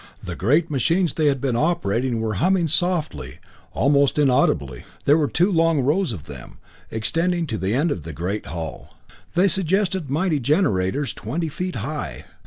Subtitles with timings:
[0.23, 3.37] The great machines they had been operating were humming softly,
[3.71, 4.83] almost inaudibly.
[5.05, 6.57] There were two long rows of them,
[6.89, 8.95] extending to the end of the great hall.
[9.35, 12.25] They suggested mighty generators twenty feet high.